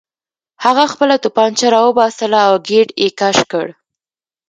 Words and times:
هغه 0.63 0.85
خپله 0.93 1.15
توپانچه 1.23 1.67
راوباسله 1.75 2.39
او 2.47 2.55
ګېټ 2.67 2.89
یې 3.01 3.09
کش 3.19 3.37
کړ 3.51 3.67